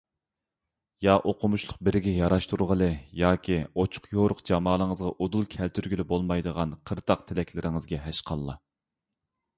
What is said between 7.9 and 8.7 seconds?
ھەشقاللا!